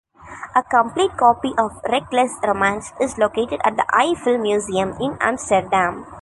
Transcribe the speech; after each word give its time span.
A 0.55 0.63
complete 0.63 1.15
copy 1.15 1.53
of 1.59 1.79
"Reckless 1.83 2.31
Romance" 2.41 2.91
is 2.99 3.19
located 3.19 3.61
at 3.63 3.77
the 3.77 3.85
Eye 3.89 4.15
Filmmuseum 4.17 4.99
in 4.99 5.15
Amsterdam. 5.21 6.07